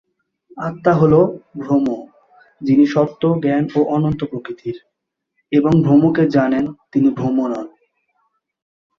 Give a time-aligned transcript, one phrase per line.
[0.57, 1.13] আত্মা হল
[1.57, 1.87] ব্রহ্ম
[2.61, 4.77] যিনি সত্য, জ্ঞান ও অনন্ত প্রকৃতির
[5.51, 7.67] এবং ব্রহ্মকে জানেন তিনি ব্রহ্ম হন।